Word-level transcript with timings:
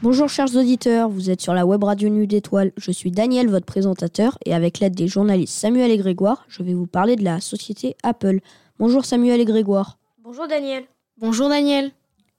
Bonjour 0.00 0.28
chers 0.28 0.54
auditeurs, 0.54 1.08
vous 1.08 1.28
êtes 1.28 1.40
sur 1.40 1.54
la 1.54 1.66
web 1.66 1.82
radio 1.82 2.08
Nuit 2.08 2.28
d'étoiles. 2.28 2.70
Je 2.76 2.92
suis 2.92 3.10
Daniel, 3.10 3.48
votre 3.48 3.66
présentateur, 3.66 4.38
et 4.46 4.54
avec 4.54 4.78
l'aide 4.78 4.94
des 4.94 5.08
journalistes 5.08 5.58
Samuel 5.58 5.90
et 5.90 5.96
Grégoire, 5.96 6.44
je 6.46 6.62
vais 6.62 6.72
vous 6.72 6.86
parler 6.86 7.16
de 7.16 7.24
la 7.24 7.40
société 7.40 7.96
Apple. 8.04 8.38
Bonjour 8.78 9.04
Samuel 9.04 9.40
et 9.40 9.44
Grégoire. 9.44 9.98
Bonjour 10.22 10.46
Daniel. 10.46 10.84
Bonjour 11.16 11.48
Daniel. 11.48 11.90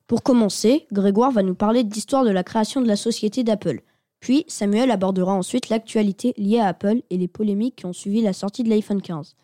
Pour 0.08 0.24
commencer, 0.24 0.88
Grégoire 0.94 1.32
va 1.32 1.44
nous 1.44 1.54
parler 1.54 1.84
de 1.84 1.94
l'histoire 1.94 2.24
de 2.24 2.30
la 2.30 2.46
création 2.46 2.80
de 2.80 2.88
la 2.88 2.96
société 2.96 3.44
d'Apple. 3.44 3.82
Puis 4.22 4.46
Samuel 4.48 4.90
abordera 4.90 5.34
ensuite 5.34 5.68
l'actualité 5.68 6.34
liée 6.38 6.60
à 6.60 6.68
Apple 6.68 7.02
et 7.10 7.18
les 7.18 7.28
polémiques 7.28 7.76
qui 7.76 7.86
ont 7.86 7.94
suivi 7.94 8.22
la 8.22 8.32
sortie 8.32 8.64
de 8.64 8.70
l'iPhone 8.70 9.02
15. 9.02 9.36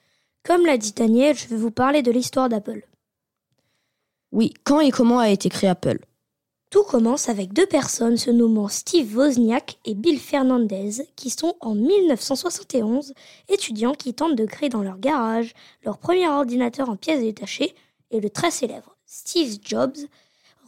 Comme 0.46 0.66
l'a 0.66 0.78
dit 0.78 0.94
Daniel, 0.94 1.36
je 1.36 1.50
vais 1.50 1.58
vous 1.58 1.70
parler 1.70 2.02
de 2.02 2.12
l'histoire 2.12 2.48
d'Apple. 2.48 2.88
Oui, 4.32 4.54
quand 4.64 4.80
et 4.80 4.92
comment 4.92 5.20
a 5.20 5.30
été 5.30 5.50
créé 5.50 5.70
Apple? 5.70 6.00
Tout 6.76 6.84
commence 6.84 7.30
avec 7.30 7.54
deux 7.54 7.66
personnes 7.66 8.18
se 8.18 8.30
nommant 8.30 8.68
Steve 8.68 9.16
Wozniak 9.16 9.78
et 9.86 9.94
Bill 9.94 10.20
Fernandez 10.20 11.08
qui 11.16 11.30
sont 11.30 11.56
en 11.62 11.74
1971 11.74 13.14
étudiants 13.48 13.94
qui 13.94 14.14
tentent 14.14 14.36
de 14.36 14.46
créer 14.46 14.68
dans 14.68 14.84
leur 14.84 14.98
garage 14.98 15.54
leur 15.86 15.98
premier 15.98 16.28
ordinateur 16.28 16.90
en 16.90 16.98
pièces 16.98 17.22
détachées 17.22 17.74
et 18.12 18.20
le 18.20 18.30
très 18.30 18.52
célèbre 18.52 18.98
Steve 19.06 19.58
Jobs 19.64 19.96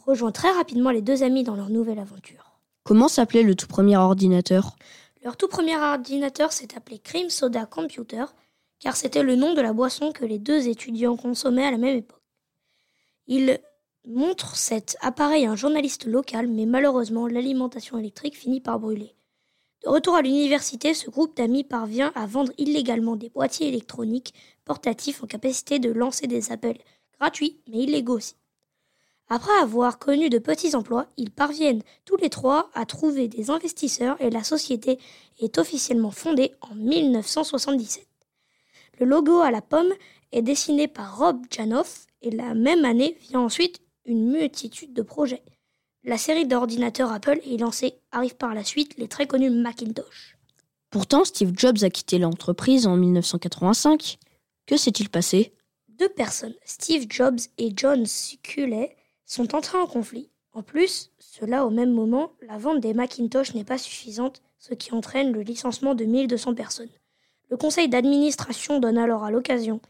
rejoint 0.06 0.32
très 0.32 0.50
rapidement 0.50 0.92
les 0.92 1.02
deux 1.02 1.22
amis 1.22 1.44
dans 1.44 1.56
leur 1.56 1.68
nouvelle 1.68 1.98
aventure. 1.98 2.58
Comment 2.84 3.08
s'appelait 3.08 3.42
le 3.42 3.54
tout 3.54 3.66
premier 3.66 3.98
ordinateur? 3.98 4.76
Leur 5.22 5.36
tout 5.36 5.48
premier 5.48 5.76
ordinateur 5.76 6.52
s'est 6.52 6.74
appelé 6.74 7.00
Cream 7.00 7.28
Soda 7.28 7.66
Computer 7.66 8.24
car 8.80 8.96
c'était 8.96 9.22
le 9.22 9.36
nom 9.36 9.52
de 9.52 9.60
la 9.60 9.74
boisson 9.74 10.12
que 10.12 10.24
les 10.24 10.38
deux 10.38 10.68
étudiants 10.68 11.18
consommaient 11.18 11.66
à 11.66 11.70
la 11.70 11.76
même 11.76 11.98
époque. 11.98 12.22
Montre 14.08 14.56
cet 14.56 14.96
appareil 15.00 15.44
à 15.44 15.52
un 15.52 15.56
journaliste 15.56 16.06
local, 16.06 16.48
mais 16.48 16.66
malheureusement, 16.66 17.26
l'alimentation 17.26 17.98
électrique 17.98 18.36
finit 18.36 18.60
par 18.60 18.80
brûler. 18.80 19.14
De 19.84 19.90
retour 19.90 20.16
à 20.16 20.22
l'université, 20.22 20.94
ce 20.94 21.08
groupe 21.10 21.36
d'amis 21.36 21.62
parvient 21.62 22.10
à 22.14 22.26
vendre 22.26 22.52
illégalement 22.58 23.16
des 23.16 23.28
boîtiers 23.28 23.68
électroniques 23.68 24.34
portatifs 24.64 25.22
en 25.22 25.26
capacité 25.26 25.78
de 25.78 25.92
lancer 25.92 26.26
des 26.26 26.50
appels 26.50 26.78
gratuits, 27.20 27.60
mais 27.68 27.78
illégaux 27.78 28.16
aussi. 28.16 28.34
Après 29.28 29.56
avoir 29.60 29.98
connu 29.98 30.30
de 30.30 30.38
petits 30.38 30.74
emplois, 30.74 31.06
ils 31.18 31.30
parviennent 31.30 31.82
tous 32.06 32.16
les 32.16 32.30
trois 32.30 32.70
à 32.74 32.86
trouver 32.86 33.28
des 33.28 33.50
investisseurs 33.50 34.20
et 34.20 34.30
la 34.30 34.42
société 34.42 34.98
est 35.38 35.58
officiellement 35.58 36.10
fondée 36.10 36.54
en 36.62 36.74
1977. 36.74 38.06
Le 38.98 39.06
logo 39.06 39.40
à 39.40 39.50
la 39.50 39.60
pomme 39.60 39.92
est 40.32 40.42
dessiné 40.42 40.88
par 40.88 41.18
Rob 41.18 41.44
Janoff 41.50 42.06
et 42.22 42.30
la 42.30 42.54
même 42.54 42.86
année 42.86 43.18
vient 43.20 43.40
ensuite 43.40 43.80
une 44.08 44.30
multitude 44.30 44.92
de 44.92 45.02
projets. 45.02 45.42
La 46.04 46.18
série 46.18 46.46
d'ordinateurs 46.46 47.12
Apple 47.12 47.40
est 47.44 47.58
lancée, 47.58 47.94
arrive 48.10 48.36
par 48.36 48.54
la 48.54 48.64
suite 48.64 48.96
les 48.98 49.08
très 49.08 49.26
connus 49.26 49.50
Macintosh. 49.50 50.36
Pourtant, 50.90 51.24
Steve 51.24 51.52
Jobs 51.54 51.82
a 51.82 51.90
quitté 51.90 52.18
l'entreprise 52.18 52.86
en 52.86 52.96
1985. 52.96 54.18
Que 54.66 54.76
s'est-il 54.76 55.10
passé? 55.10 55.52
Deux 55.88 56.08
personnes, 56.08 56.54
Steve 56.64 57.06
Jobs 57.10 57.38
et 57.58 57.72
John 57.76 58.06
Sculley, 58.06 58.96
sont 59.26 59.54
entrés 59.54 59.78
en 59.78 59.86
conflit. 59.86 60.30
En 60.52 60.62
plus, 60.62 61.10
cela 61.18 61.66
au 61.66 61.70
même 61.70 61.92
moment, 61.92 62.32
la 62.40 62.56
vente 62.56 62.80
des 62.80 62.94
Macintosh 62.94 63.54
n'est 63.54 63.64
pas 63.64 63.78
suffisante, 63.78 64.40
ce 64.58 64.74
qui 64.74 64.94
entraîne 64.94 65.32
le 65.32 65.42
licenciement 65.42 65.94
de 65.94 66.04
1200 66.04 66.54
personnes. 66.54 66.88
Le 67.50 67.56
conseil 67.56 67.88
d'administration 67.88 68.80
donne 68.80 68.98
alors 68.98 69.24
à 69.24 69.30
l'occasion 69.30 69.80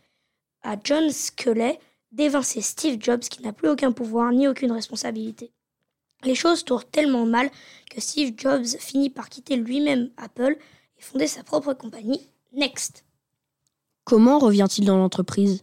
à 0.62 0.77
John 0.83 1.11
Sculley 1.11 1.78
d'évincer 2.12 2.61
Steve 2.61 2.98
Jobs 3.01 3.20
qui 3.20 3.42
n'a 3.42 3.53
plus 3.53 3.69
aucun 3.69 3.92
pouvoir 3.92 4.33
ni 4.33 4.48
aucune 4.48 4.73
responsabilité. 4.73 5.53
Les 6.24 6.35
choses 6.35 6.64
tournent 6.64 6.85
tellement 6.91 7.27
mal 7.27 7.51
que 7.91 8.01
Steve 8.01 8.35
Jobs 8.36 8.67
finit 8.79 9.11
par 9.11 9.29
quitter 9.29 9.57
lui-même 9.57 10.11
Apple 10.17 10.57
et 10.98 11.02
fonder 11.02 11.27
sa 11.27 11.45
propre 11.45 11.74
compagnie, 11.74 12.29
Next. 12.52 13.05
Comment 14.05 14.39
revient-il 14.39 14.85
dans 14.85 14.97
l'entreprise? 14.97 15.63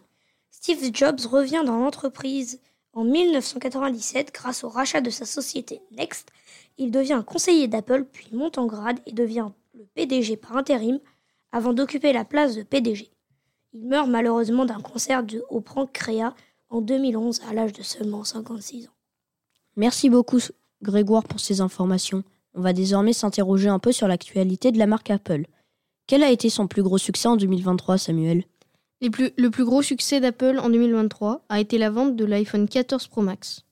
Steve 0.52 0.92
Jobs 0.94 1.22
revient 1.22 1.64
dans 1.66 1.80
l'entreprise 1.80 2.62
en 2.94 3.04
1997 3.04 4.34
grâce 4.34 4.64
au 4.64 4.70
rachat 4.70 5.02
de 5.02 5.10
sa 5.10 5.26
société 5.26 5.82
Next. 5.92 6.30
Il 6.78 6.92
devient 6.92 7.24
conseiller 7.26 7.68
d'Apple 7.68 8.06
puis 8.06 8.30
monte 8.32 8.58
en 8.58 8.66
grade 8.66 9.00
et 9.06 9.12
devient 9.12 9.50
le 9.74 9.86
PDG 9.96 10.38
par 10.38 10.56
intérim 10.56 11.00
avant 11.52 11.74
d'occuper 11.74 12.14
la 12.14 12.24
place 12.24 12.56
de 12.56 12.64
PDG. 12.64 13.10
Il 13.78 13.90
meurt 13.90 14.08
malheureusement 14.08 14.64
d'un 14.64 14.80
cancer 14.80 15.22
de, 15.22 15.44
au 15.50 15.60
pancréas 15.60 16.34
en 16.70 16.80
2011 16.80 17.42
à 17.50 17.54
l'âge 17.54 17.74
de 17.74 17.84
seulement 17.84 18.24
56 18.24 18.88
ans. 18.88 18.96
Merci 19.76 20.10
beaucoup 20.10 20.40
Grégoire 20.82 21.24
pour 21.24 21.42
ces 21.42 21.60
informations. 21.60 22.24
On 22.54 22.62
va 22.62 22.72
désormais 22.72 23.12
s'interroger 23.12 23.68
un 23.68 23.80
peu 23.80 23.92
sur 23.92 24.08
l'actualité 24.08 24.72
de 24.72 24.78
la 24.78 24.88
marque 24.88 25.10
Apple. 25.10 25.46
Quel 26.08 26.24
a 26.24 26.32
été 26.32 26.50
son 26.50 26.68
plus 26.68 26.84
gros 26.84 26.98
succès 26.98 27.28
en 27.28 27.36
2023, 27.36 27.98
Samuel? 27.98 28.46
Le 29.02 29.50
plus 29.50 29.66
gros 29.66 29.82
succès 29.82 30.22
d'Apple 30.22 30.58
en 30.60 30.70
2023 30.70 31.44
a 31.50 31.60
été 31.60 31.78
la 31.78 31.90
vente 31.90 32.16
de 32.16 32.24
l'iPhone 32.24 32.70
14 32.70 33.08
Pro 33.08 33.22
Max. 33.22 33.66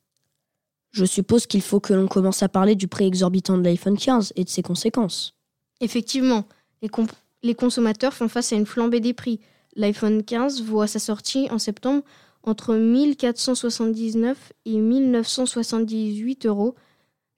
Je 0.92 1.06
suppose 1.06 1.48
qu'il 1.48 1.62
faut 1.62 1.80
que 1.80 1.94
l'on 1.94 2.08
commence 2.08 2.44
à 2.44 2.50
parler 2.50 2.76
du 2.76 2.90
prix 2.90 3.06
exorbitant 3.06 3.58
de 3.58 3.64
l'iPhone 3.64 3.98
15 3.98 4.34
et 4.36 4.44
de 4.44 4.50
ses 4.50 4.64
conséquences. 4.64 5.34
Effectivement, 5.80 6.44
les, 6.82 6.90
les 7.42 7.56
consommateurs 7.56 8.14
font 8.14 8.28
face 8.28 8.52
à 8.52 8.58
une 8.58 8.66
flambée 8.66 9.00
des 9.00 9.14
prix. 9.14 9.40
L'iPhone 9.76 10.24
15 10.24 10.62
voit 10.64 10.88
sa 10.88 11.00
sortie 11.00 11.48
en 11.52 11.60
septembre 11.60 12.04
entre 12.44 12.76
1479 12.76 14.54
et 14.66 14.78
1978 14.78 16.46
euros. 16.46 16.76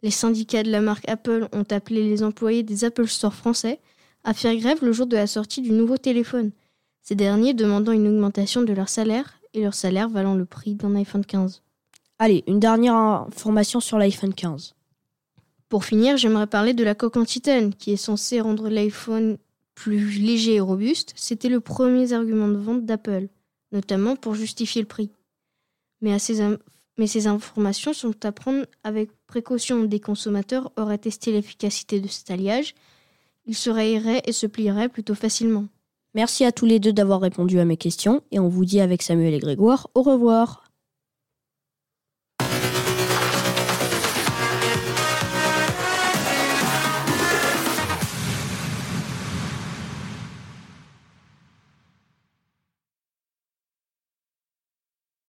Les 0.02 0.12
syndicats 0.12 0.64
de 0.64 0.72
la 0.72 0.82
marque 0.82 1.08
Apple 1.08 1.48
ont 1.54 1.66
appelé 1.70 2.04
les 2.04 2.24
employés 2.24 2.64
des 2.64 2.84
Apple 2.84 3.08
Store 3.08 3.34
français 3.34 3.80
à 4.24 4.34
faire 4.34 4.56
grève 4.56 4.84
le 4.84 4.92
jour 4.92 5.06
de 5.06 5.16
la 5.16 5.28
sortie 5.28 5.62
du 5.62 5.72
nouveau 5.72 5.98
téléphone. 5.98 6.52
Ces 7.02 7.16
derniers 7.16 7.54
demandant 7.54 7.92
une 7.92 8.08
augmentation 8.08 8.64
de 8.64 8.74
leur 8.74 8.90
salaire 8.90 9.36
et 9.54 9.62
leur 9.62 9.74
salaire 9.74 10.10
valant 10.10 10.36
le 10.36 10.46
prix 10.46 10.76
d'un 10.76 10.96
iPhone 10.96 11.26
15. 11.26 11.62
Allez, 12.18 12.44
une 12.48 12.60
dernière 12.60 12.96
information 12.96 13.80
sur 13.80 13.98
l'iPhone 13.98 14.34
15. 14.34 14.76
Pour 15.70 15.86
finir, 15.86 16.18
j'aimerais 16.18 16.48
parler 16.48 16.74
de 16.74 16.84
la 16.84 16.96
coque 16.96 17.18
en 17.18 17.26
titane 17.26 17.74
qui 17.74 17.92
est 17.92 17.98
censée 17.98 18.42
rendre 18.42 18.70
l'iPhone 18.70 19.38
plus 19.76 20.20
léger 20.20 20.56
et 20.56 20.60
robuste, 20.60 21.14
c'était 21.16 21.50
le 21.50 21.60
premier 21.60 22.14
argument 22.14 22.48
de 22.48 22.58
vente 22.58 22.86
d'Apple, 22.86 23.28
notamment 23.72 24.16
pour 24.16 24.34
justifier 24.34 24.82
le 24.82 24.88
prix. 24.88 25.10
Mais, 26.02 26.18
ces 26.20 27.28
informations 27.28 27.94
sont 27.94 28.26
à 28.26 28.32
prendre 28.32 28.66
avec 28.84 29.10
précaution. 29.28 29.84
Des 29.84 30.00
consommateurs 30.00 30.72
auraient 30.78 30.98
testé 30.98 31.32
l'efficacité 31.32 32.00
de 32.00 32.08
cet 32.08 32.32
alliage, 32.32 32.74
ils 33.46 33.56
se 33.56 33.70
rayeraient 33.70 34.22
et 34.26 34.32
se 34.32 34.48
plieraient 34.48 34.90
plutôt 34.90 35.16
facilement. 35.16 35.66
Merci 36.14 36.46
à 36.46 36.52
tous 36.52 36.66
les 36.66 36.80
deux 36.80 36.94
d'avoir 36.94 37.20
répondu 37.20 37.60
à 37.60 37.66
mes 37.66 37.78
questions 37.78 38.22
et 38.32 38.40
on 38.40 38.48
vous 38.48 38.66
dit 38.66 38.80
avec 38.80 39.02
Samuel 39.02 39.34
et 39.34 39.40
Grégoire 39.40 39.90
au 39.94 40.02
revoir. 40.02 40.65